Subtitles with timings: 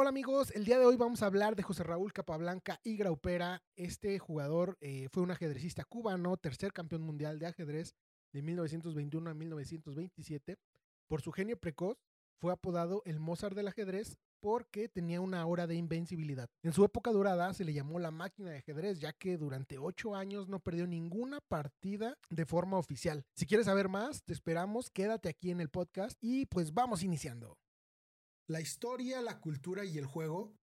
[0.00, 3.62] Hola amigos, el día de hoy vamos a hablar de José Raúl Capablanca y Graupera.
[3.76, 7.94] Este jugador eh, fue un ajedrecista cubano, tercer campeón mundial de ajedrez
[8.32, 10.56] de 1921 a 1927.
[11.06, 11.98] Por su genio precoz,
[12.40, 16.48] fue apodado el Mozart del ajedrez porque tenía una hora de invencibilidad.
[16.62, 20.14] En su época dorada se le llamó la máquina de ajedrez, ya que durante ocho
[20.14, 23.26] años no perdió ninguna partida de forma oficial.
[23.34, 27.58] Si quieres saber más, te esperamos, quédate aquí en el podcast y pues vamos iniciando.
[28.50, 30.56] La historia, la cultura y el juego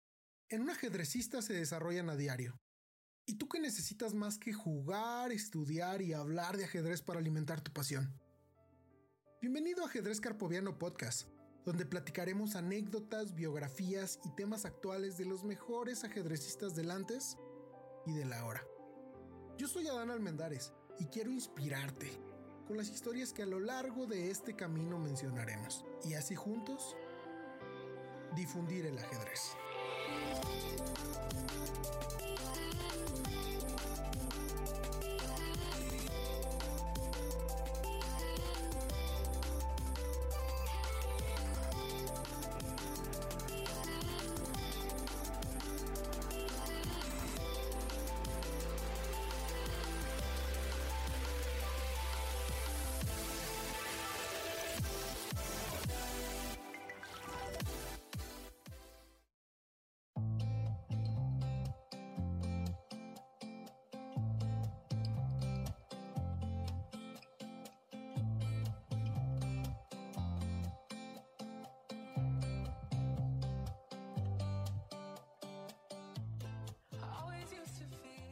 [0.49, 2.61] en un ajedrecista se desarrollan a diario.
[3.27, 7.73] ¿Y tú qué necesitas más que jugar, estudiar y hablar de ajedrez para alimentar tu
[7.73, 8.21] pasión?
[9.41, 11.29] Bienvenido a Ajedrez Carpoviano Podcast,
[11.65, 17.39] donde platicaremos anécdotas, biografías y temas actuales de los mejores ajedrecistas del antes
[18.05, 18.67] y de la ahora.
[19.59, 22.11] Yo soy Adán Almendares y quiero inspirarte
[22.67, 25.85] con las historias que a lo largo de este camino mencionaremos.
[26.05, 26.97] Y así juntos
[28.37, 29.57] difundir el ajedrez.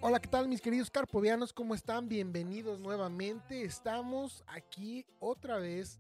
[0.07, 1.55] Hola, ¿qué tal mis queridos carpovianos?
[1.55, 2.11] ¿Cómo están?
[2.11, 3.65] Bienvenidos nuevamente.
[3.65, 5.99] Estamos aquí otra vez.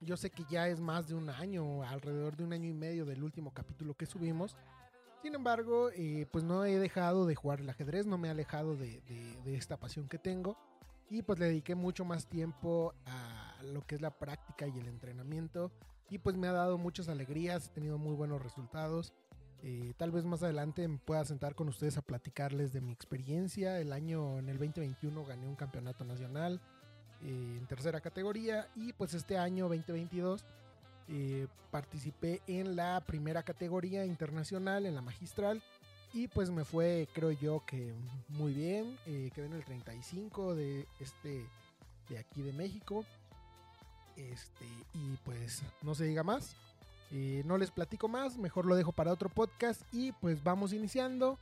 [0.00, 3.04] Yo sé que ya es más de un año, alrededor de un año y medio
[3.04, 4.56] del último capítulo que subimos.
[5.20, 8.74] Sin embargo, eh, pues no he dejado de jugar el ajedrez, no me he alejado
[8.74, 9.02] de,
[9.44, 10.56] de esta pasión que tengo.
[11.10, 14.88] Y pues le dediqué mucho más tiempo a lo que es la práctica y el
[14.88, 15.70] entrenamiento.
[16.08, 19.12] Y pues me ha dado muchas alegrías, he tenido muy buenos resultados.
[19.64, 23.78] Eh, tal vez más adelante me pueda sentar con ustedes a platicarles de mi experiencia.
[23.78, 26.60] El año, en el 2021, gané un campeonato nacional
[27.22, 30.44] eh, en tercera categoría y pues este año 2022
[31.08, 35.62] eh, participé en la primera categoría internacional, en la magistral.
[36.12, 37.94] Y pues me fue, creo yo, que
[38.28, 38.98] muy bien.
[39.04, 41.46] quedé en el 35 de este
[42.08, 43.04] de aquí de México.
[44.16, 46.54] Este, y pues no se diga más.
[47.12, 51.38] Eh, no les platico más, mejor lo dejo para otro podcast y pues vamos iniciando.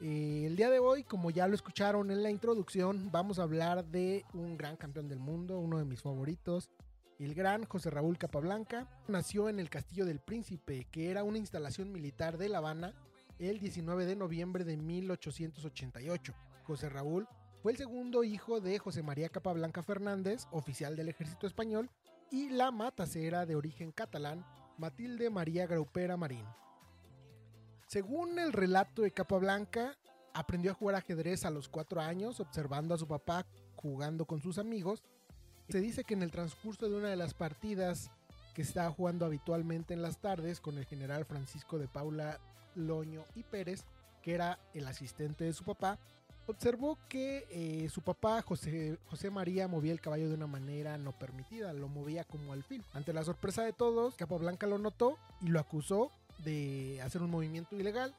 [0.00, 3.84] Eh, el día de hoy, como ya lo escucharon en la introducción, vamos a hablar
[3.84, 6.70] de un gran campeón del mundo, uno de mis favoritos,
[7.18, 8.88] el gran José Raúl Capablanca.
[9.08, 12.94] Nació en el Castillo del Príncipe, que era una instalación militar de La Habana,
[13.40, 16.32] el 19 de noviembre de 1888.
[16.62, 17.26] José Raúl
[17.62, 21.90] fue el segundo hijo de José María Capablanca Fernández, oficial del ejército español,
[22.30, 24.46] y la matacera de origen catalán,
[24.80, 26.46] Matilde María Graupera Marín.
[27.86, 29.98] Según el relato de Capablanca,
[30.32, 33.44] aprendió a jugar ajedrez a los cuatro años, observando a su papá
[33.76, 35.02] jugando con sus amigos.
[35.68, 38.10] Se dice que en el transcurso de una de las partidas
[38.54, 42.40] que estaba jugando habitualmente en las tardes con el general Francisco de Paula
[42.74, 43.84] Loño y Pérez,
[44.22, 45.98] que era el asistente de su papá,
[46.50, 51.12] observó que eh, su papá José, José María movía el caballo de una manera no
[51.12, 52.84] permitida, lo movía como alfil.
[52.92, 56.10] Ante la sorpresa de todos, Capablanca lo notó y lo acusó
[56.44, 58.14] de hacer un movimiento ilegal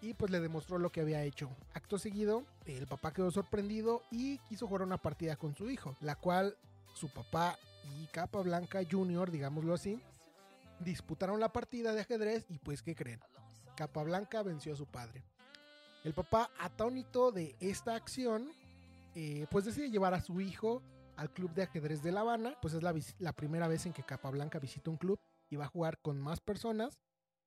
[0.00, 1.48] y pues le demostró lo que había hecho.
[1.74, 6.16] Acto seguido, el papá quedó sorprendido y quiso jugar una partida con su hijo, la
[6.16, 6.56] cual
[6.94, 7.58] su papá
[7.98, 10.00] y Capablanca Jr., digámoslo así,
[10.80, 13.20] disputaron la partida de ajedrez y pues ¿qué creen?
[13.76, 15.22] Capablanca venció a su padre.
[16.04, 18.50] El papá, atónito de esta acción,
[19.14, 20.82] eh, pues decide llevar a su hijo
[21.16, 24.58] al club de ajedrez de La Habana, pues es la, primera vez en que Capablanca
[24.58, 26.98] visita un club y va a jugar con más personas.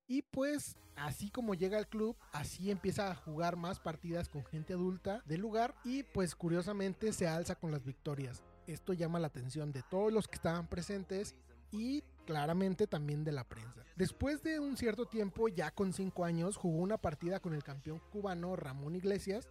[0.08, 4.72] Y pues así como llega al club, así empieza a jugar más partidas con gente
[4.72, 8.42] adulta del lugar y pues curiosamente se alza con las victorias.
[8.66, 11.34] Esto llama la atención de todos los que estaban presentes
[11.72, 13.84] y claramente también de la prensa.
[13.96, 18.02] Después de un cierto tiempo, ya con 5 años, jugó una partida con el campeón
[18.12, 19.48] cubano Ramón Iglesias,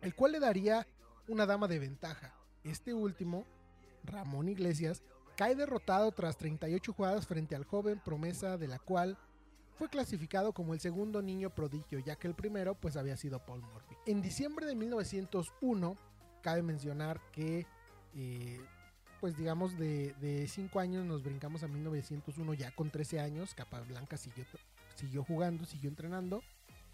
[0.00, 0.86] el cual le daría
[1.28, 2.34] una dama de ventaja.
[2.64, 3.44] Este último,
[4.02, 5.02] Ramón Iglesias,
[5.36, 9.16] cae derrotado tras 38 jugadas frente al joven promesa de la cual
[9.76, 13.62] fue clasificado como el segundo niño prodigio, ya que el primero pues había sido Paul
[13.62, 13.94] Murphy.
[14.06, 15.96] En diciembre de 1901,
[16.42, 17.66] cabe mencionar que
[18.14, 18.60] eh,
[19.20, 24.44] pues digamos de 5 años nos brincamos a 1901 ya con 13 años, Capablanca siguió,
[24.94, 26.42] siguió jugando, siguió entrenando.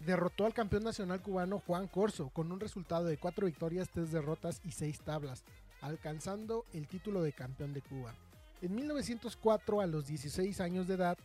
[0.05, 4.61] Derrotó al campeón nacional cubano Juan Corso con un resultado de 4 victorias, 3 derrotas
[4.63, 5.43] y 6 tablas,
[5.81, 8.13] alcanzando el título de campeón de Cuba.
[8.61, 11.17] En 1904, a los 16 años de edad,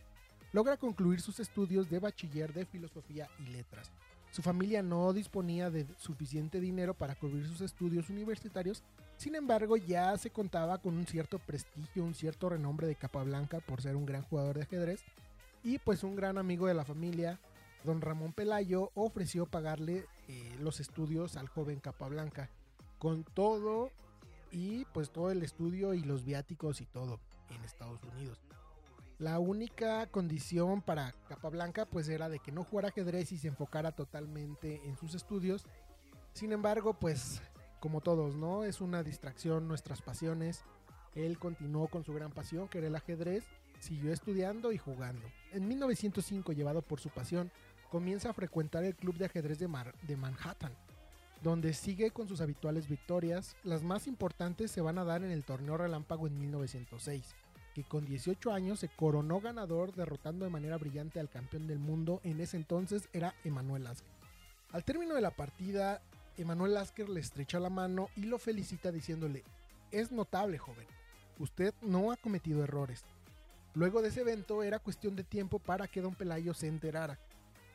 [0.52, 3.90] logra concluir sus estudios de bachiller de filosofía y letras.
[4.30, 8.82] Su familia no disponía de suficiente dinero para cubrir sus estudios universitarios,
[9.22, 13.80] sin embargo ya se contaba con un cierto prestigio, un cierto renombre de Capablanca por
[13.80, 15.04] ser un gran jugador de ajedrez
[15.62, 17.38] y pues un gran amigo de la familia,
[17.84, 22.50] don Ramón Pelayo, ofreció pagarle eh, los estudios al joven Capablanca,
[22.98, 23.92] con todo
[24.50, 27.20] y pues todo el estudio y los viáticos y todo
[27.50, 28.40] en Estados Unidos.
[29.20, 33.92] La única condición para Capablanca pues era de que no jugara ajedrez y se enfocara
[33.92, 35.64] totalmente en sus estudios.
[36.32, 37.40] Sin embargo, pues
[37.82, 38.62] como todos, ¿no?
[38.62, 40.62] Es una distracción nuestras pasiones.
[41.16, 43.42] Él continuó con su gran pasión, que era el ajedrez,
[43.80, 45.26] siguió estudiando y jugando.
[45.50, 47.50] En 1905, llevado por su pasión,
[47.90, 49.68] comienza a frecuentar el club de ajedrez de,
[50.06, 50.72] de Manhattan,
[51.42, 53.56] donde sigue con sus habituales victorias.
[53.64, 57.34] Las más importantes se van a dar en el torneo relámpago en 1906
[57.74, 62.20] que con 18 años se coronó ganador derrotando de manera brillante al campeón del mundo
[62.22, 64.12] en ese entonces era Emanuel Lasker.
[64.72, 66.02] Al término de la partida,
[66.36, 69.44] Emanuel Lasker le estrecha la mano y lo felicita diciéndole,
[69.90, 70.86] es notable joven,
[71.38, 73.04] usted no ha cometido errores.
[73.74, 77.18] Luego de ese evento era cuestión de tiempo para que don Pelayo se enterara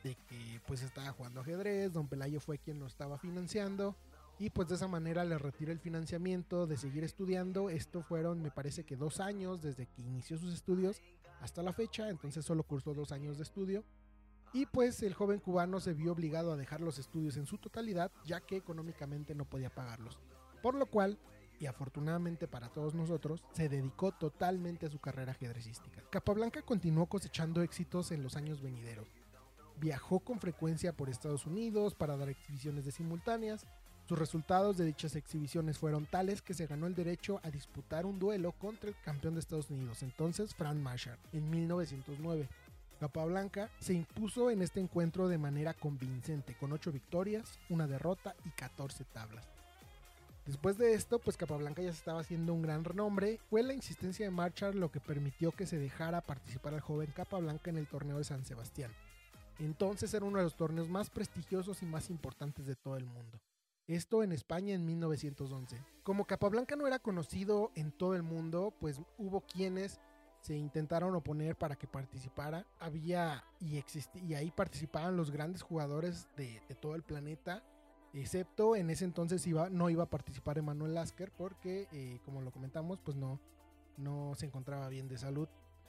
[0.04, 3.96] de que pues estaba jugando ajedrez, don Pelayo fue quien lo estaba financiando
[4.38, 7.70] y pues de esa manera le retira el financiamiento de seguir estudiando.
[7.70, 11.02] Esto fueron, me parece que dos años desde que inició sus estudios
[11.40, 13.84] hasta la fecha, entonces solo cursó dos años de estudio.
[14.52, 18.10] Y pues el joven cubano se vio obligado a dejar los estudios en su totalidad,
[18.24, 20.18] ya que económicamente no podía pagarlos.
[20.62, 21.18] Por lo cual,
[21.60, 26.02] y afortunadamente para todos nosotros, se dedicó totalmente a su carrera ajedrecística.
[26.10, 29.08] Capablanca continuó cosechando éxitos en los años venideros.
[29.78, 33.66] Viajó con frecuencia por Estados Unidos para dar exhibiciones de simultáneas,
[34.08, 38.18] sus resultados de dichas exhibiciones fueron tales que se ganó el derecho a disputar un
[38.18, 42.48] duelo contra el campeón de Estados Unidos, entonces Frank Marshall, en 1909.
[42.98, 48.50] Capablanca se impuso en este encuentro de manera convincente, con 8 victorias, una derrota y
[48.50, 49.46] 14 tablas.
[50.46, 53.38] Después de esto, pues Capablanca ya se estaba haciendo un gran renombre.
[53.50, 57.68] Fue la insistencia de Marshall lo que permitió que se dejara participar al joven Capablanca
[57.70, 58.90] en el torneo de San Sebastián.
[59.58, 63.38] Entonces era uno de los torneos más prestigiosos y más importantes de todo el mundo.
[63.86, 65.82] Esto en España en 1911.
[66.02, 70.00] Como Capablanca no era conocido en todo el mundo, pues hubo quienes
[70.40, 72.66] se intentaron oponer para que participara.
[72.78, 73.82] Había y,
[74.26, 77.62] y ahí participaban los grandes jugadores de, todo el planeta.
[78.14, 82.50] Excepto en ese entonces iba, no iba a participar Emanuel Lasker porque, eh, como lo
[82.50, 83.38] comentamos, pues no,
[83.96, 85.48] no se encontraba bien de salud.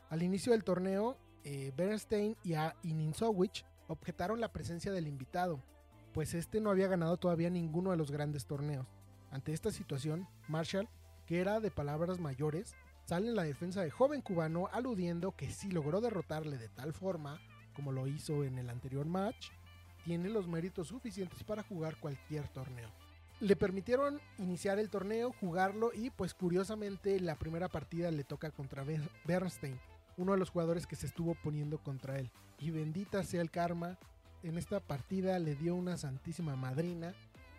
[0.10, 2.75] Al inicio del torneo, eh, Bernstein y, a,
[3.88, 5.63] objetaron la presencia del invitado,
[6.13, 8.88] pues este no había ganado todavía ninguno de los grandes torneos.
[9.31, 10.90] Ante esta situación, Marshall,
[11.25, 12.75] que era de palabras mayores,
[13.10, 17.42] sale en la defensa de joven cubano aludiendo que si logró derrotarle de tal forma,
[17.74, 19.48] como lo hizo en el anterior match,
[20.06, 22.88] tiene los méritos suficientes para jugar cualquier torneo.
[23.40, 28.86] Le permitieron iniciar el torneo, jugarlo y pues curiosamente la primera partida le toca contra
[29.26, 29.80] Bernstein,
[30.18, 32.30] uno de los jugadores que se estuvo poniendo contra él.
[32.60, 33.98] Y bendita sea el karma,
[34.44, 37.16] en esta partida le dio una santísima madrina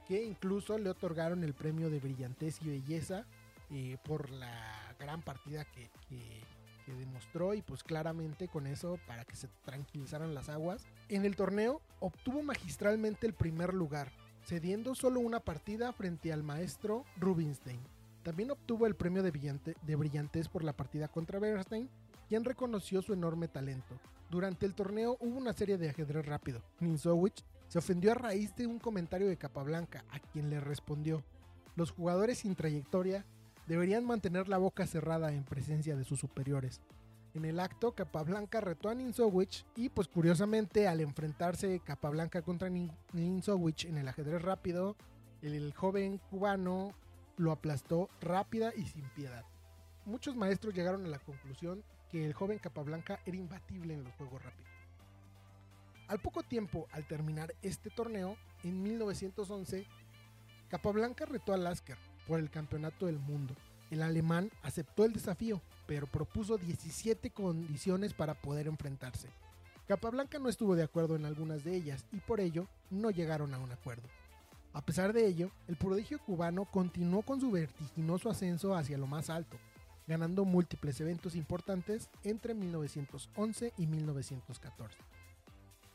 [0.07, 3.27] que incluso le otorgaron el premio de brillantez y belleza
[3.73, 5.91] eh, por la gran partida que,
[6.99, 10.85] demostró y pues claramente con eso para que se tranquilizaran las aguas.
[11.09, 14.11] En el torneo obtuvo magistralmente el primer lugar,
[14.45, 17.79] cediendo solo una partida frente al maestro Rubinstein.
[18.25, 19.31] También obtuvo el premio de,
[19.97, 21.89] brillantez por la partida contra Bernstein,
[22.29, 23.97] quien reconoció su enorme talento.
[24.29, 26.61] Durante el torneo hubo una serie de ajedrez rápido.
[26.81, 31.23] Ninsowich se ofendió a raíz de un comentario de Capablanca, a quien le respondió:
[31.77, 33.25] Los jugadores sin trayectoria
[33.71, 36.81] deberían mantener la boca cerrada en presencia de sus superiores.
[37.35, 43.85] En el acto, Capablanca retó a Ninsowich y, pues curiosamente, al enfrentarse Capablanca contra Ninsowich
[43.85, 44.97] en el ajedrez rápido,
[45.41, 46.95] el joven cubano
[47.37, 49.45] lo aplastó rápida y sin piedad.
[50.05, 54.43] Muchos maestros llegaron a la conclusión que el joven Capablanca era imbatible en los juegos
[54.43, 54.73] rápidos.
[56.09, 59.87] Al poco tiempo, al terminar este torneo, en 1911,
[60.69, 63.57] Capablanca retó a Lasker por el campeonato del mundo.
[63.91, 69.27] El alemán aceptó el desafío, pero propuso 17 condiciones para poder enfrentarse.
[69.89, 73.59] Capablanca no estuvo de acuerdo en algunas de ellas y por ello no llegaron a
[73.59, 74.07] un acuerdo.
[74.73, 79.29] A pesar de ello, el prodigio cubano continuó con su vertiginoso ascenso hacia lo más
[79.29, 79.57] alto,
[80.07, 84.97] ganando múltiples eventos importantes entre 1911 y 1914.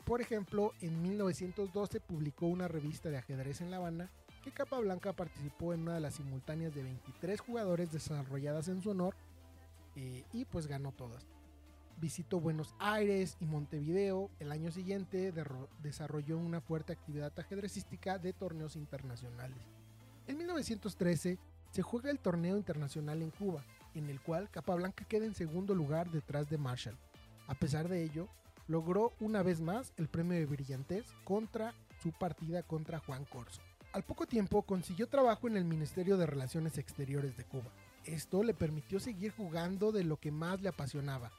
[0.03, 4.11] Por ejemplo, en 1912 publicó una revista de ajedrez en La Habana
[4.45, 9.15] que Capablanca participó en una de las simultáneas de 23 jugadores desarrolladas en su honor
[9.95, 11.25] eh, y pues ganó todas.
[11.97, 14.29] Visitó Buenos Aires y Montevideo.
[14.39, 15.33] El año siguiente
[15.81, 19.57] desarrolló una fuerte actividad ajedrecística de torneos internacionales.
[20.27, 21.39] En 1913
[21.71, 23.63] se juega el torneo internacional en Cuba,
[23.95, 26.99] en el cual Capablanca queda en segundo lugar detrás de Marshall.
[27.47, 28.27] A pesar de ello,
[28.67, 31.73] logró una vez más el premio de brillantez contra
[32.03, 33.61] su partida contra Juan Corso.
[33.95, 37.71] Al poco tiempo consiguió trabajo en el Ministerio de Relaciones Exteriores de Cuba.
[38.03, 41.31] Esto le permitió seguir jugando de lo que más le apasionaba,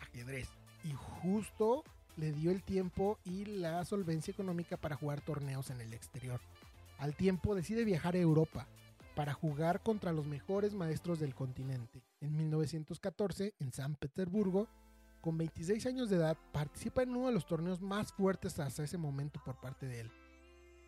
[0.00, 0.48] ajedrez.
[0.82, 1.84] Y justo
[2.16, 6.40] le dio el tiempo y la solvencia económica para jugar torneos en el exterior.
[6.96, 8.66] Al tiempo decide viajar a Europa
[9.14, 12.02] para jugar contra los mejores maestros del continente.
[12.22, 14.68] En 1914, en San Petersburgo,
[15.20, 18.96] con 26 años de edad, participa en uno de los torneos más fuertes hasta ese
[18.96, 20.10] momento por parte de él.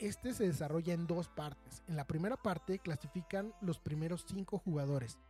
[0.03, 1.85] Este se desarrolla en dos partes.
[1.87, 5.21] En la primera parte clasifican los primeros cinco jugadores.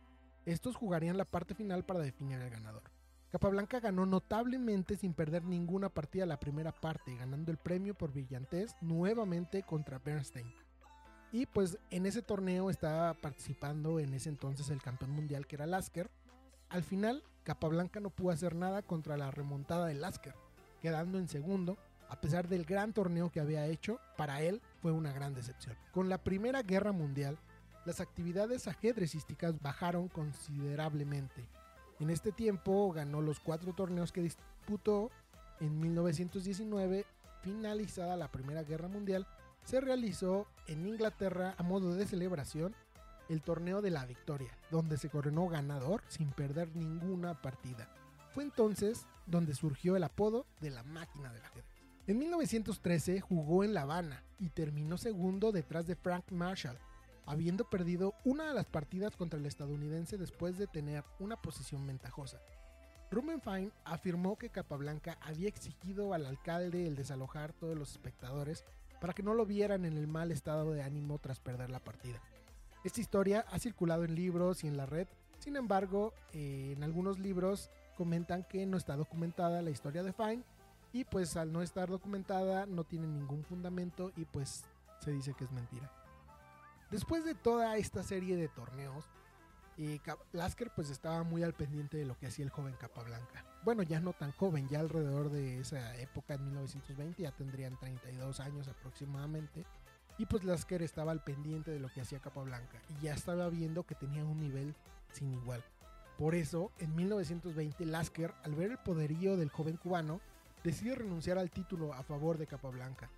[0.47, 2.81] Estos jugarían la parte final para definir al ganador.
[3.31, 8.75] Capablanca ganó notablemente sin perder ninguna partida la primera parte, ganando el premio por brillantez
[8.81, 10.51] nuevamente contra Bernstein.
[11.31, 15.67] Y pues en ese torneo estaba participando en ese entonces el campeón mundial que era
[15.67, 16.09] Lasker.
[16.69, 20.33] Al final, Capablanca no pudo hacer nada contra la remontada de Lasker,
[20.81, 21.77] quedando en segundo.
[22.13, 25.75] A pesar del gran torneo que había hecho, para él fue una gran decepción.
[25.91, 27.37] Con la Primera Guerra Mundial,
[27.85, 31.43] las actividades ajedrecísticas bajaron considerablemente
[31.99, 35.09] en este tiempo ganó los cuatro torneos que disputó.
[35.59, 37.05] En 1919,
[37.41, 39.25] finalizada la Primera Guerra Mundial,
[39.63, 42.75] se realizó en Inglaterra a modo de celebración
[43.29, 47.87] el torneo de la victoria, donde se coronó ganador sin perder ninguna partida.
[48.33, 51.72] Fue entonces donde surgió el apodo de la máquina del ajedrez.
[52.05, 56.77] En 1913 jugó en La Habana y terminó segundo detrás de Frank Marshall,
[57.25, 62.41] habiendo perdido una de las partidas contra el estadounidense después de tener una posición ventajosa.
[63.09, 68.65] Rubenfine afirmó que Capablanca había exigido al alcalde el desalojar todos los espectadores
[68.99, 72.21] para que no lo vieran en el mal estado de ánimo tras perder la partida.
[72.83, 75.07] Esta historia ha circulado en libros y en la red,
[75.39, 80.43] sin embargo, eh, en algunos libros comentan que no está documentada la historia de Fine
[80.93, 84.63] y pues al no estar documentada no tiene ningún fundamento y pues
[84.99, 85.91] se dice que es mentira.
[86.91, 89.09] Después de toda esta serie de torneos,
[90.31, 93.43] Lasker pues estaba muy al pendiente de lo que hacía el joven Capablanca.
[93.63, 98.39] Bueno, ya no tan joven, ya alrededor de esa época, en 1920, ya tendrían 32
[98.39, 99.65] años aproximadamente.
[100.19, 103.83] Y pues Lasker estaba al pendiente de lo que hacía Capablanca y ya estaba viendo
[103.83, 104.75] que tenía un nivel
[105.11, 105.63] sin igual.
[106.19, 110.21] Por eso, en 1920, Lasker, al ver el poderío del joven cubano,
[110.63, 113.09] decide renunciar al título a favor de Capablanca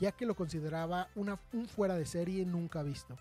[0.00, 3.16] ya que lo consideraba un fuera de serie nunca visto.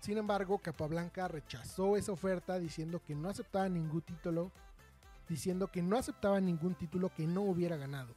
[0.00, 4.52] Sin embargo, Capablanca rechazó esa oferta diciendo que no aceptaba ningún título,
[5.28, 8.14] diciendo que no aceptaba ningún título que no hubiera ganado,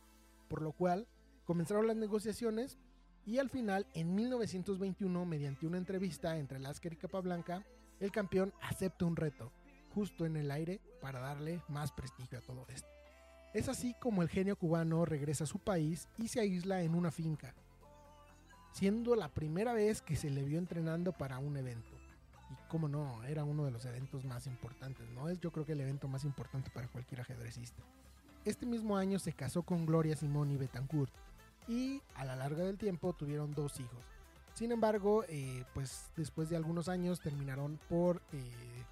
[0.47, 1.07] por lo cual
[1.45, 2.77] comenzaron las negociaciones
[3.25, 7.63] y al final, en 1921, mediante una entrevista entre Lasker y Capablanca,
[7.99, 9.51] el campeón acepta un reto,
[9.93, 13.00] justo en el aire, para darle más prestigio a todo esto.
[13.53, 17.11] Es así como el genio cubano regresa a su país y se aísla en una
[17.11, 17.53] finca,
[18.71, 21.89] siendo la primera vez que se le vio entrenando para un evento.
[22.49, 25.27] Y cómo no, era uno de los eventos más importantes, ¿no?
[25.27, 27.83] Es yo creo que el evento más importante para cualquier ajedrecista.
[28.45, 31.13] Este mismo año se casó con Gloria Simoni Betancourt
[31.67, 34.05] y a la larga del tiempo tuvieron dos hijos.
[34.53, 38.85] Sin embargo, eh, pues después de algunos años terminaron por eh,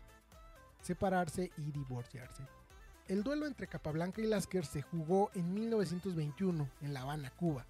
[0.82, 2.44] separarse y divorciarse.
[3.10, 7.66] El duelo entre Capablanca y Lasker se jugó en 1921 en La Habana, Cuba.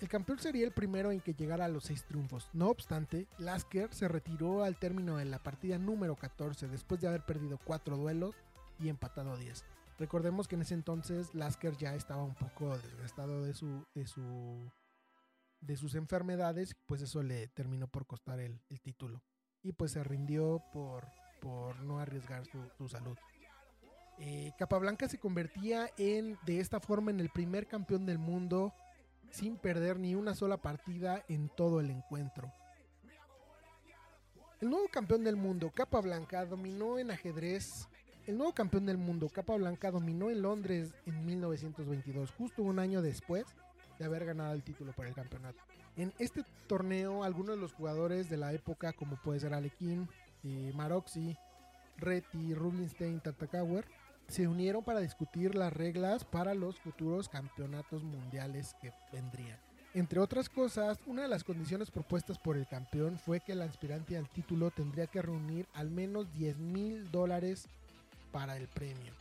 [0.00, 2.50] El campeón sería el primero en que llegara a los seis triunfos.
[2.52, 7.24] No obstante, Lasker se retiró al término de la partida número 14 después de haber
[7.24, 8.34] perdido cuatro duelos
[8.80, 9.64] y empatado 10.
[10.00, 14.68] Recordemos que en ese entonces Lasker ya estaba un poco desgastado de su, de su
[15.60, 19.22] de sus enfermedades, pues eso le terminó por costar el, título.
[19.62, 21.06] Y pues se rindió por,
[21.40, 23.16] por no arriesgar su, salud.
[24.18, 28.72] Eh, Capablanca se convertía en de esta forma en el primer campeón del mundo
[29.30, 32.50] sin perder ni una sola partida en todo el encuentro.
[34.60, 37.88] El nuevo campeón del mundo, Capa Blanca, dominó en ajedrez.
[38.26, 43.02] El nuevo campeón del mundo, Capa Blanca, dominó en Londres en 1922, justo un año
[43.02, 43.44] después
[43.98, 45.58] de haber ganado el título para el campeonato.
[45.96, 50.08] En este torneo, algunos de los jugadores de la época, como puede ser Alekin,
[50.42, 51.36] eh, Maroxi,
[51.98, 53.86] Reti, Rubinstein, Tatakauer,
[54.28, 59.58] se unieron para discutir las reglas para los futuros campeonatos mundiales que vendrían.
[59.94, 64.16] Entre otras cosas, una de las condiciones propuestas por el campeón fue que el aspirante
[64.16, 67.66] al título tendría que reunir al menos 10 mil dólares
[68.30, 69.12] para el premio.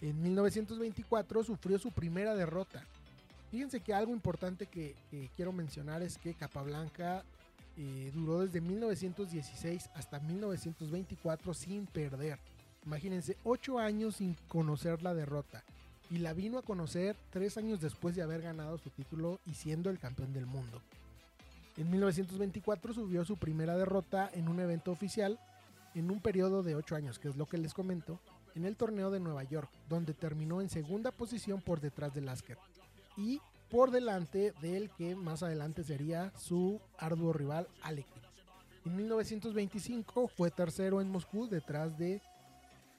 [0.00, 2.84] En 1924 sufrió su primera derrota.
[3.50, 4.94] Fíjense que algo importante que,
[5.34, 7.24] quiero mencionar es que Capablanca
[7.76, 12.38] eh, duró desde 1916 hasta 1924 sin perder.
[12.86, 15.62] Imagínense, 8 años sin conocer la derrota.
[16.10, 19.90] Y la vino a conocer 3 años después de haber ganado su título y siendo
[19.90, 20.80] el campeón del mundo.
[21.76, 25.38] En 1924 subió su primera derrota en un evento oficial
[25.94, 28.20] en un periodo de 8 años, que es lo que les comento,
[28.54, 32.58] en el torneo de Nueva York, donde terminó en segunda posición por detrás de Lasker
[33.16, 38.22] y por delante del que más adelante sería su arduo rival Alekin.
[38.84, 42.20] En 1925 fue tercero en Moscú detrás de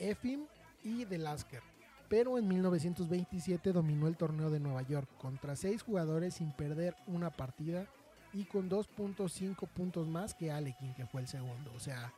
[0.01, 0.45] Efim
[0.83, 1.61] y de Lasker.
[2.09, 7.29] Pero en 1927 dominó el torneo de Nueva York contra seis jugadores sin perder una
[7.29, 7.87] partida
[8.33, 11.71] y con 2.5 puntos más que Alekin, que fue el segundo.
[11.75, 12.13] O sea,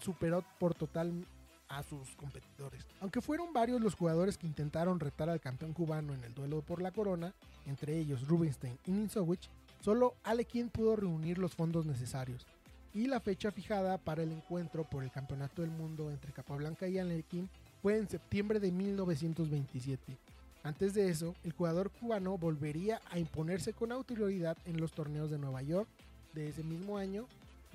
[0.00, 1.26] superó por total
[1.68, 2.86] a sus competidores.
[3.00, 6.82] Aunque fueron varios los jugadores que intentaron retar al campeón cubano en el duelo por
[6.82, 7.32] la corona,
[7.66, 9.48] entre ellos Rubinstein y Ninsowicz,
[9.80, 12.46] solo Alekin pudo reunir los fondos necesarios.
[12.94, 16.98] Y la fecha fijada para el encuentro por el campeonato del mundo entre Capablanca y
[16.98, 17.48] Alekin
[17.80, 20.18] fue en septiembre de 1927.
[20.62, 25.38] Antes de eso, el jugador cubano volvería a imponerse con autoridad en los torneos de
[25.38, 25.88] Nueva York
[26.34, 27.26] de ese mismo año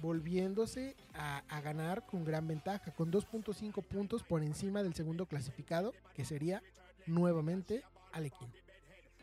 [0.01, 6.25] volviéndose a, ganar con gran ventaja, con 2.5 puntos por encima del segundo clasificado, que
[6.25, 6.62] sería
[7.05, 8.47] nuevamente Alekin.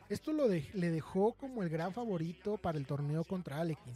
[0.08, 3.94] Esto lo le dejó como el gran favorito para el torneo contra Alekin,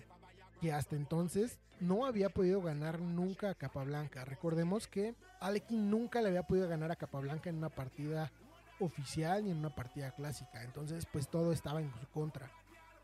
[0.60, 4.24] que hasta entonces no había podido ganar nunca a Capablanca.
[4.24, 8.32] Recordemos que Alekin nunca le había podido ganar a Capablanca en una partida
[8.80, 10.62] oficial ni en una partida clásica.
[10.64, 12.50] Entonces, pues todo estaba en su contra.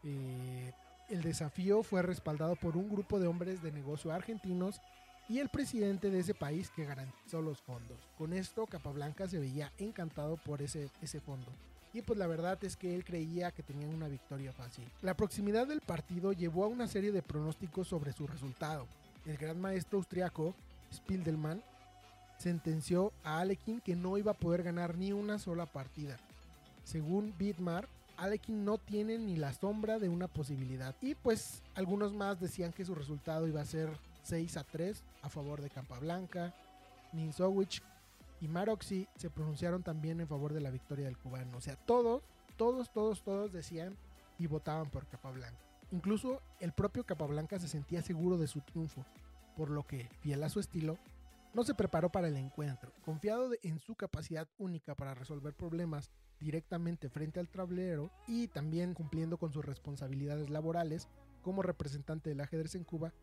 [0.02, 0.72] Eh,
[1.08, 4.80] el desafío fue respaldado por un grupo de hombres de negocio argentinos
[5.28, 8.08] y el presidente de ese país que garantizó los fondos.
[8.18, 11.52] Con esto Capablanca se veía encantado por ese, ese fondo.
[11.94, 14.84] Y pues la verdad es que él creía que tenían una victoria fácil.
[15.00, 18.86] La proximidad del partido llevó a una serie de pronósticos sobre su resultado.
[19.24, 20.54] El gran maestro austriaco,
[20.92, 21.62] Spildelman,
[22.36, 26.18] sentenció a Alekin que no iba a poder ganar ni una sola partida.
[26.84, 30.94] Según Bitmar, Alekin no tiene ni la sombra de una posibilidad.
[31.00, 33.88] Y pues algunos más decían que su resultado iba a ser
[34.24, 36.52] 6 a 3 a favor de Campablanca.
[37.12, 37.82] Ninsowicz
[38.44, 41.56] y Maroxy se pronunciaron también en favor de la victoria del cubano.
[41.56, 42.22] O sea, todos,
[42.58, 43.96] todos, todos, todos decían
[44.38, 45.64] y votaban por Capablanca.
[45.92, 49.06] Incluso el propio Capablanca se sentía seguro de su triunfo,
[49.56, 50.98] por lo que, fiel a su estilo,
[51.54, 52.92] no se preparó para el encuentro.
[53.02, 59.38] Confiado en su capacidad única para resolver problemas directamente frente al tablero y también cumpliendo
[59.38, 61.08] con sus responsabilidades laborales
[61.40, 63.14] como representante del ajedrez en Cuba,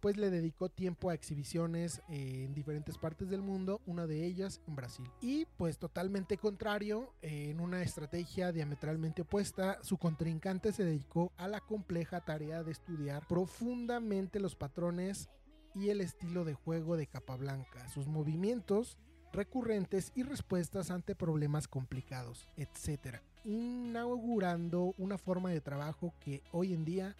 [0.00, 4.60] pues le dedicó tiempo a exhibiciones eh, en diferentes partes del mundo, una de ellas
[4.66, 5.06] en Brasil.
[5.20, 11.60] Y pues totalmente contrario, en una estrategia diametralmente opuesta, su contrincante se dedicó a la
[11.60, 15.28] compleja tarea de estudiar profundamente los patrones
[15.74, 18.98] y el estilo de juego de Capablanca, sus movimientos
[19.32, 23.18] recurrentes y respuestas ante problemas complicados, etc.
[23.44, 27.16] Inaugurando una forma de trabajo que hoy en día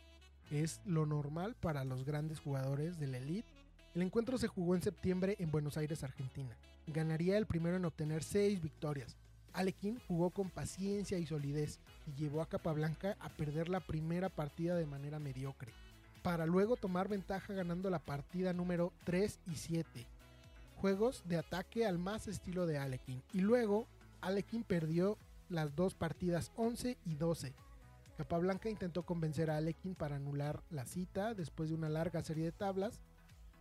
[0.51, 3.49] es lo normal para los grandes jugadores de la elite.
[3.95, 6.57] El encuentro se jugó en septiembre en Buenos Aires, Argentina.
[6.87, 9.17] Ganaría el primero en obtener seis victorias.
[9.53, 14.77] Alekin jugó con paciencia y solidez y llevó a Capablanca a perder la primera partida
[14.77, 15.73] de manera mediocre,
[16.23, 20.07] para luego tomar ventaja ganando la partida número 3 y 7,
[20.77, 23.23] juegos de ataque al más estilo de Alekin.
[23.33, 23.87] Y luego
[24.21, 27.53] Alekin perdió las dos partidas 11 y 12.
[28.21, 32.53] Capablanca intentó convencer a Alekin para anular la cita después de una larga serie de
[32.53, 33.01] tablas.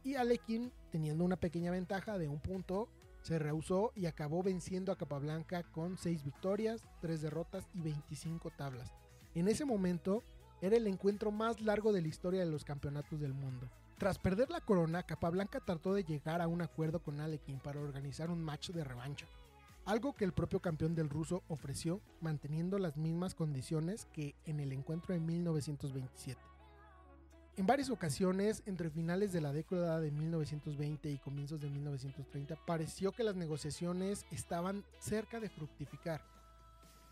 [0.04, 2.90] Y Alekin, teniendo una pequeña ventaja de un punto,
[3.22, 8.92] se rehusó y acabó venciendo a Capablanca con 6 victorias, 3 derrotas y 25 tablas.
[9.34, 10.24] En ese momento
[10.60, 13.70] era el encuentro más largo de la historia de los campeonatos del mundo.
[13.98, 18.30] Tras perder la corona, Capablanca trató de llegar a un acuerdo con Alekin para organizar
[18.30, 19.26] un match de revancha,
[19.90, 24.72] algo que el propio campeón del ruso ofreció manteniendo las mismas condiciones que en el
[24.72, 26.40] encuentro de 1927.
[27.58, 33.12] En varias ocasiones, entre finales de la década de 1920 y comienzos de 1930, pareció
[33.12, 36.22] que las negociaciones estaban cerca de fructificar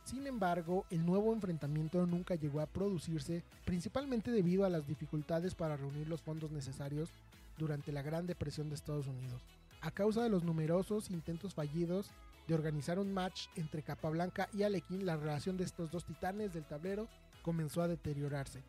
[0.08, 5.76] sin embargo, el nuevo enfrentamiento nunca llegó a producirse, principalmente debido a las dificultades para
[5.76, 7.10] reunir los fondos necesarios
[7.58, 9.42] durante la Gran Depresión de Estados Unidos.
[9.82, 12.10] A causa de los numerosos intentos fallidos
[12.48, 16.66] de organizar un match entre Capablanca y Alekin, la relación de estos dos titanes del
[16.66, 17.08] tablero
[17.42, 18.64] comenzó a deteriorarse.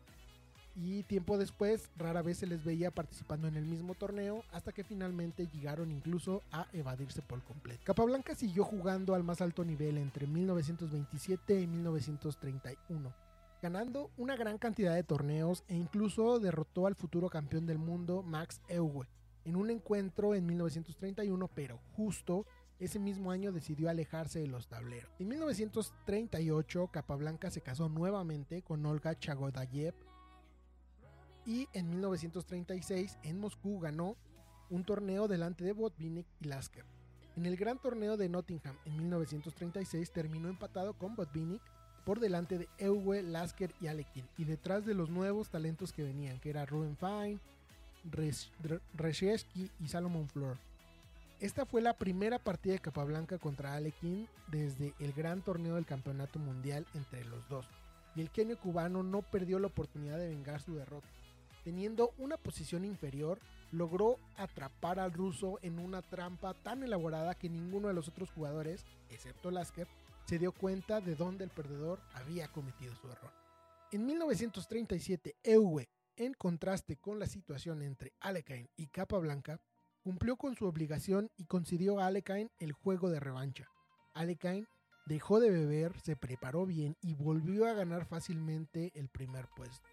[0.75, 4.83] Y tiempo después, rara vez se les veía participando en el mismo torneo, hasta que
[4.83, 7.81] finalmente llegaron incluso a evadirse por completo.
[7.83, 13.13] Capablanca siguió jugando al más alto nivel entre 1927 y 1931,
[13.61, 18.61] ganando una gran cantidad de torneos e incluso derrotó al futuro campeón del mundo Max
[18.69, 19.07] Euwe
[19.45, 22.45] en un encuentro en 1931, pero justo
[22.79, 25.11] ese mismo año decidió alejarse de los tableros.
[25.19, 29.93] En 1938, Capablanca se casó nuevamente con Olga Chagodayev
[31.45, 34.15] y en 1936 en Moscú ganó
[34.69, 36.85] un torneo delante de Botvinnik y Lasker.
[37.35, 41.61] En el gran torneo de Nottingham en 1936 terminó empatado con Botvinnik
[42.05, 46.39] por delante de Euwe, Lasker y Alekin y detrás de los nuevos talentos que venían,
[46.39, 47.39] que era Ruben Fine,
[48.93, 50.57] Reshevsky y Salomon Flor.
[51.39, 56.37] Esta fue la primera partida de Capablanca contra Alekin desde el gran torneo del Campeonato
[56.37, 57.65] Mundial entre los dos,
[58.13, 61.07] y el kenio cubano no perdió la oportunidad de vengar su derrota.
[61.63, 63.39] Teniendo una posición inferior,
[63.71, 68.83] logró atrapar al ruso en una trampa tan elaborada que ninguno de los otros jugadores,
[69.09, 69.87] excepto Lasker,
[70.25, 73.31] se dio cuenta de dónde el perdedor había cometido su error.
[73.93, 79.61] En 1937, Ewe, en contraste con la situación entre Alekhine y Capablanca,
[80.09, 83.67] cumplió con su obligación y concedió a Alekhine el juego de revancha.
[84.15, 84.65] Alekhine
[85.05, 89.87] dejó de beber, se preparó bien y volvió a ganar fácilmente el primer puesto.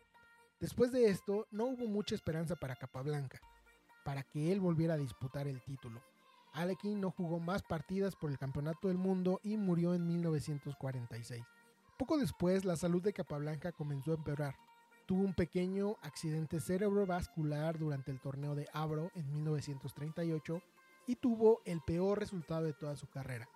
[0.59, 3.43] Después de esto, no hubo mucha esperanza para Capablanca,
[4.07, 6.01] para que él volviera a disputar el título.
[6.55, 11.45] Alekhine no jugó más partidas por el Campeonato del Mundo y murió en 1946.
[11.99, 14.57] Poco después, la salud de Capablanca comenzó a empeorar
[15.07, 20.61] tuvo un pequeño accidente cerebrovascular durante el torneo de Abro en 1938
[21.07, 23.49] y tuvo el peor resultado de toda su carrera.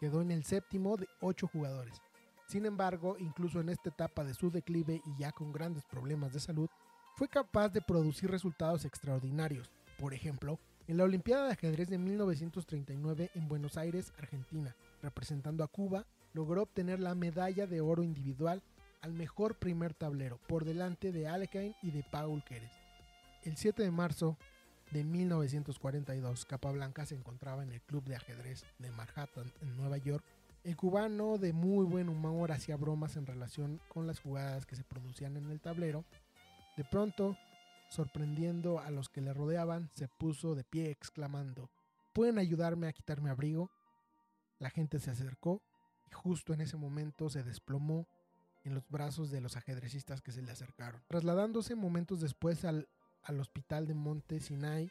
[0.00, 2.00] Quedó en el séptimo de ocho jugadores.
[2.48, 6.40] Sin embargo, incluso en esta etapa de su declive y ya con grandes problemas de
[6.40, 6.68] salud,
[7.16, 9.70] fue capaz de producir resultados extraordinarios.
[9.98, 15.68] Por ejemplo, en la Olimpiada de Ajedrez de 1939 en Buenos Aires, Argentina, representando a
[15.68, 18.62] Cuba, logró obtener la medalla de oro individual
[19.04, 22.72] al mejor primer tablero, por delante de Alekhine y de Paul Keres.
[23.42, 24.38] El 7 de marzo
[24.92, 30.24] de 1942, Capablanca se encontraba en el club de ajedrez de Manhattan, en Nueva York.
[30.62, 34.84] El cubano, de muy buen humor, hacía bromas en relación con las jugadas que se
[34.84, 36.06] producían en el tablero.
[36.78, 37.36] De pronto,
[37.90, 41.68] sorprendiendo a los que le rodeaban, se puso de pie exclamando,
[42.14, 43.70] ¿pueden ayudarme a quitarme abrigo?
[44.58, 45.60] La gente se acercó
[46.06, 48.08] y justo en ese momento se desplomó
[48.64, 51.02] en los brazos de los ajedrecistas que se le acercaron.
[51.06, 52.88] Trasladándose momentos después al,
[53.22, 54.90] al hospital de Monte Sinai,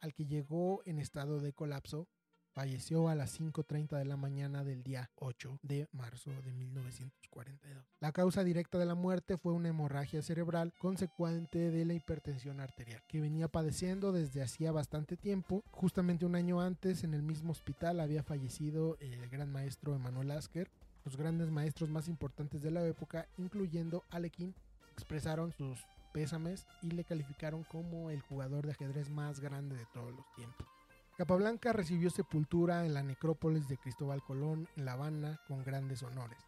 [0.00, 2.08] al que llegó en estado de colapso,
[2.52, 7.84] falleció a las 5.30 de la mañana del día 8 de marzo de 1942.
[8.00, 13.02] La causa directa de la muerte fue una hemorragia cerebral consecuente de la hipertensión arterial,
[13.08, 15.64] que venía padeciendo desde hacía bastante tiempo.
[15.70, 20.70] Justamente un año antes, en el mismo hospital, había fallecido el gran maestro Emanuel Asker,
[21.04, 24.54] los grandes maestros más importantes de la época, incluyendo Alekin,
[24.92, 25.78] expresaron sus
[26.12, 30.66] pésames y le calificaron como el jugador de ajedrez más grande de todos los tiempos.
[31.16, 36.38] Capablanca recibió sepultura en la necrópolis de Cristóbal Colón en La Habana con grandes honores.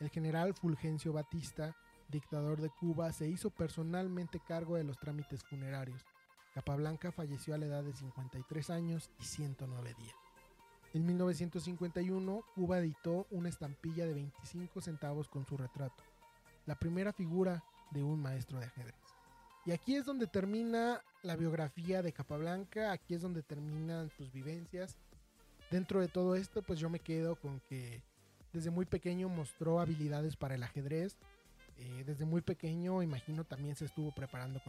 [0.00, 1.76] El general Fulgencio Batista,
[2.08, 6.04] dictador de Cuba, se hizo personalmente cargo de los trámites funerarios.
[6.52, 10.27] Capablanca falleció a la edad de 53 años y 109 días.
[10.94, 16.02] En 1951, Cuba editó una estampilla de 25 centavos con su retrato,
[16.64, 18.94] la primera figura de un maestro de ajedrez.
[19.66, 24.96] Y aquí es donde termina la biografía de Capablanca, aquí es donde terminan sus vivencias.
[25.70, 28.02] Dentro de todo esto, pues yo me quedo con que
[28.54, 31.18] desde muy pequeño mostró habilidades para el ajedrez.
[31.76, 34.60] Eh, desde muy pequeño, imagino, también se estuvo preparando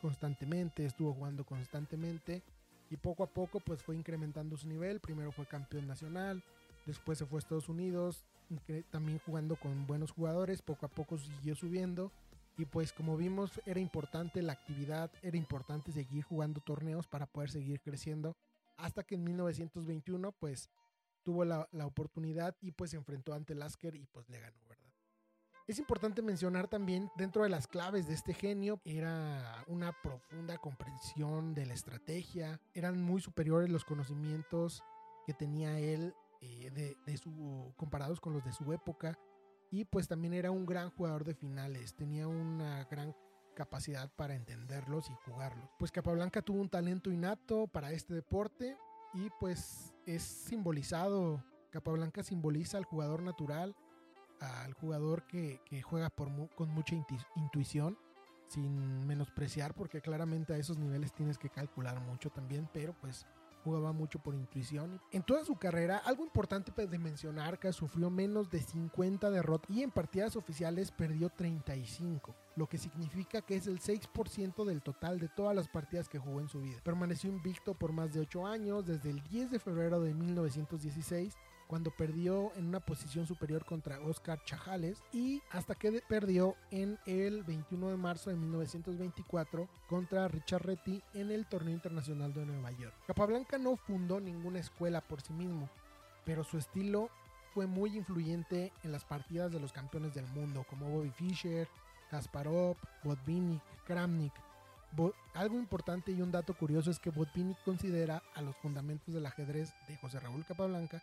[0.00, 2.44] constantemente, estuvo jugando constantemente
[2.90, 5.00] y poco a poco pues fue incrementando su nivel.
[5.00, 6.42] Primero fue campeón nacional,
[6.86, 8.24] después se fue a Estados Unidos,
[8.90, 12.12] también jugando con buenos jugadores, poco a poco siguió subiendo
[12.56, 17.50] y pues como vimos era importante la actividad, era importante seguir jugando torneos para poder
[17.50, 18.36] seguir creciendo
[18.76, 20.70] hasta que en 1921 pues
[21.22, 24.56] tuvo la, oportunidad y pues se enfrentó ante Lasker y pues le ganó.
[25.68, 31.52] Es importante mencionar también, dentro de las claves de este genio, era una profunda comprensión
[31.52, 34.82] de la estrategia, eran muy superiores los conocimientos
[35.26, 39.18] que tenía él eh, de, su, comparados con los de su época,
[39.70, 43.14] y pues también era un gran jugador de finales, tenía una gran
[43.54, 45.68] capacidad para entenderlos y jugarlos.
[45.78, 48.74] Pues Capablanca tuvo un talento innato para este deporte
[49.12, 53.76] y pues es simbolizado Capablanca simboliza al jugador natural,
[54.40, 56.94] al jugador que, que juega por con mucha
[57.36, 57.98] intuición,
[58.46, 63.26] sin menospreciar, porque claramente a esos niveles tienes que calcular mucho también, pero pues
[63.64, 65.00] jugaba mucho por intuición.
[65.12, 69.70] En toda su carrera, algo importante pues, de mencionar que sufrió menos de 50 derrotas
[69.70, 75.18] y en partidas oficiales perdió 35, lo que significa que es el 6% del total
[75.18, 76.78] de todas las partidas que jugó en su vida.
[76.82, 81.36] Permaneció invicto por más de 8 años, desde el 10 de febrero de 1916
[81.68, 87.44] cuando perdió en una posición superior contra Oscar Chajales y hasta que perdió en el
[87.44, 92.94] 21 de marzo de 1924 contra Richard Retty en el torneo internacional de Nueva York.
[93.06, 95.68] Capablanca no fundó ninguna escuela por sí mismo,
[96.24, 97.10] pero su estilo
[97.52, 101.68] fue muy influyente en las partidas de los campeones del mundo como Bobby Fischer,
[102.10, 104.32] Kasparov, Botvinnik, Kramnik.
[105.34, 109.74] algo importante y un dato curioso es que Botvinnik considera a los fundamentos del ajedrez
[109.86, 111.02] de José Raúl Capablanca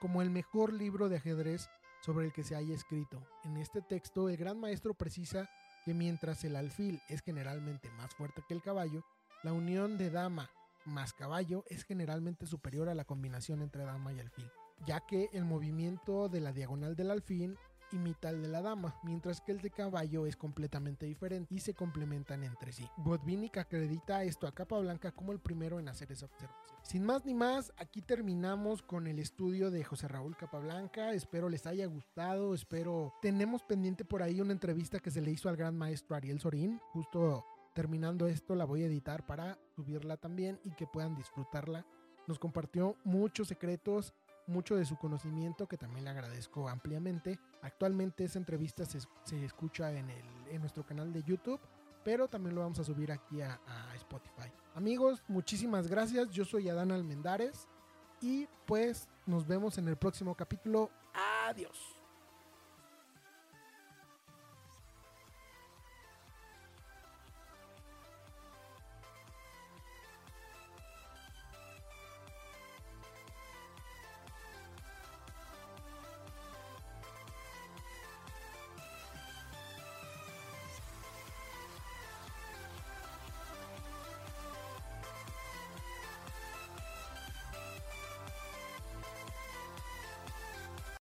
[0.00, 1.68] como, el mejor libro de ajedrez
[2.02, 3.22] sobre el que se haya escrito.
[3.44, 5.48] En este texto, el gran maestro precisa
[5.84, 9.04] que mientras el alfil es generalmente más fuerte que el caballo,
[9.42, 10.50] la unión de dama
[10.84, 14.50] más caballo es generalmente superior a la combinación entre dama y alfil,
[14.86, 17.58] ya que el movimiento de la diagonal del alfil
[17.92, 21.74] imita el de la dama, mientras que el de caballo es completamente diferente y se
[21.74, 22.88] complementan entre sí.
[22.98, 26.70] Botvinnik acredita esto a Capablanca como el primero en hacer esa observación.
[26.82, 31.12] Sin más ni más, aquí terminamos con el estudio de José Raúl Capablanca.
[31.12, 35.48] Espero les haya gustado, espero tenemos pendiente por ahí una entrevista que se le hizo
[35.48, 40.58] al gran maestro Ariel Sorín, justo terminando esto la voy a editar para subirla también
[40.64, 41.86] y que puedan disfrutarla.
[42.26, 44.14] Nos compartió muchos secretos
[44.50, 47.38] mucho de su conocimiento, que también le agradezco ampliamente.
[47.62, 48.98] Actualmente esa entrevista se,
[49.44, 51.60] escucha en, el, en nuestro canal de YouTube,
[52.04, 54.52] pero también lo vamos a subir aquí a, a Spotify.
[54.74, 56.30] Amigos, muchísimas gracias.
[56.30, 57.68] Yo soy Adán Almendares
[58.20, 60.90] y pues nos vemos en el próximo capítulo.
[61.46, 61.99] Adiós.